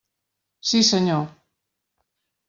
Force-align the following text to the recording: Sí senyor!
Sí 0.69 0.79
senyor! 0.87 1.21